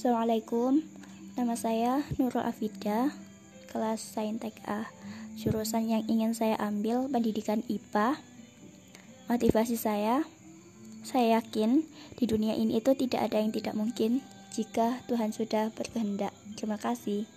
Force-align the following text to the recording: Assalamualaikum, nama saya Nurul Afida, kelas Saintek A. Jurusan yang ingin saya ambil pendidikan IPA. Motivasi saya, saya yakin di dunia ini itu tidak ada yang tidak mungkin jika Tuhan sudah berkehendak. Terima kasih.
Assalamualaikum, 0.00 0.80
nama 1.36 1.52
saya 1.60 2.00
Nurul 2.16 2.40
Afida, 2.40 3.12
kelas 3.68 4.00
Saintek 4.00 4.56
A. 4.64 4.88
Jurusan 5.36 5.92
yang 5.92 6.08
ingin 6.08 6.32
saya 6.32 6.56
ambil 6.56 7.04
pendidikan 7.12 7.60
IPA. 7.68 8.16
Motivasi 9.28 9.76
saya, 9.76 10.24
saya 11.04 11.36
yakin 11.36 11.84
di 12.16 12.24
dunia 12.24 12.56
ini 12.56 12.80
itu 12.80 12.96
tidak 12.96 13.28
ada 13.28 13.44
yang 13.44 13.52
tidak 13.52 13.76
mungkin 13.76 14.24
jika 14.56 15.04
Tuhan 15.04 15.36
sudah 15.36 15.68
berkehendak. 15.76 16.32
Terima 16.56 16.80
kasih. 16.80 17.28